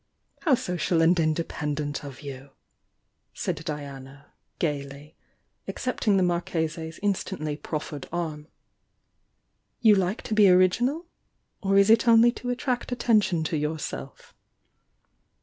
"How 0.39 0.55
social 0.55 1.03
and 1.03 1.19
independent 1.19 2.03
of 2.03 2.21
you!" 2.21 2.49
said 3.35 3.57
Di 3.63 3.83
ana, 3.83 4.33
gaily, 4.57 5.15
accepting 5.67 6.17
the 6.17 6.23
Marchese's 6.23 6.99
instantly 7.03 7.55
prof 7.55 7.91
fered 7.91 8.07
arm. 8.11 8.47
"You 9.79 9.93
like 9.93 10.23
to 10.23 10.33
be 10.33 10.49
original?— 10.49 11.05
or 11.61 11.77
is 11.77 11.91
it 11.91 12.07
only 12.07 12.31
to 12.31 12.49
attract 12.49 12.91
attention 12.91 13.43
to 13.43 13.55
yourself?" 13.57 14.33